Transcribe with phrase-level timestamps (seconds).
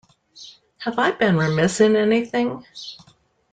[0.79, 2.65] Have I been remiss in anything?